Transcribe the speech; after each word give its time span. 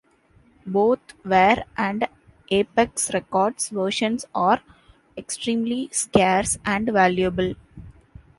Both 0.65 1.13
Ware 1.23 1.63
and 1.77 2.07
Apex 2.49 3.13
Records 3.13 3.69
versions 3.69 4.25
are 4.33 4.59
extremely 5.15 5.89
scarce 5.91 6.57
and 6.65 6.91
valuable. 6.91 7.53